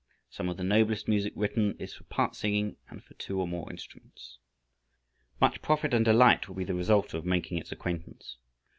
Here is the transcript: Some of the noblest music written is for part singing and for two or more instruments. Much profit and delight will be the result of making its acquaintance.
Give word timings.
Some 0.31 0.49
of 0.49 0.57
the 0.57 0.63
noblest 0.63 1.07
music 1.07 1.31
written 1.35 1.75
is 1.77 1.93
for 1.93 2.03
part 2.05 2.35
singing 2.35 2.75
and 2.89 3.03
for 3.03 3.13
two 3.13 3.39
or 3.39 3.47
more 3.47 3.69
instruments. 3.69 4.39
Much 5.39 5.61
profit 5.61 5.93
and 5.93 6.03
delight 6.03 6.47
will 6.47 6.55
be 6.55 6.63
the 6.63 6.73
result 6.73 7.13
of 7.13 7.23
making 7.23 7.59
its 7.59 7.71
acquaintance. 7.71 8.37